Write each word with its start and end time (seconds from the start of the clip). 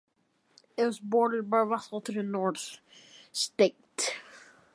It 0.77 0.83
was 0.83 0.99
bordered 0.99 1.47
by 1.47 1.59
Russell 1.59 2.01
to 2.01 2.11
the 2.11 2.23
north, 2.23 2.79
Ste. 3.31 3.75